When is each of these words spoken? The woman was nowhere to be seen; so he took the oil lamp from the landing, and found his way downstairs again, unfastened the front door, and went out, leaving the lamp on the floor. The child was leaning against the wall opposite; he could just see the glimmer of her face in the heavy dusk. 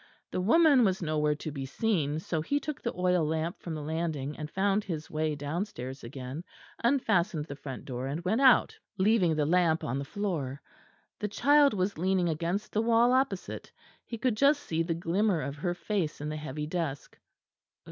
The 0.31 0.41
woman 0.41 0.83
was 0.83 1.03
nowhere 1.03 1.35
to 1.35 1.51
be 1.51 1.63
seen; 1.63 2.17
so 2.17 2.41
he 2.41 2.59
took 2.59 2.81
the 2.81 2.91
oil 2.95 3.23
lamp 3.23 3.59
from 3.61 3.75
the 3.75 3.83
landing, 3.83 4.35
and 4.35 4.49
found 4.49 4.83
his 4.83 5.11
way 5.11 5.35
downstairs 5.35 6.03
again, 6.03 6.43
unfastened 6.83 7.45
the 7.45 7.55
front 7.55 7.85
door, 7.85 8.07
and 8.07 8.25
went 8.25 8.41
out, 8.41 8.75
leaving 8.97 9.35
the 9.35 9.45
lamp 9.45 9.83
on 9.83 9.99
the 9.99 10.03
floor. 10.03 10.59
The 11.19 11.27
child 11.27 11.75
was 11.75 11.99
leaning 11.99 12.29
against 12.29 12.71
the 12.73 12.81
wall 12.81 13.13
opposite; 13.13 13.71
he 14.03 14.17
could 14.17 14.35
just 14.35 14.63
see 14.63 14.81
the 14.81 14.95
glimmer 14.95 15.39
of 15.39 15.57
her 15.57 15.75
face 15.75 16.19
in 16.19 16.29
the 16.29 16.35
heavy 16.37 16.65
dusk. 16.65 17.19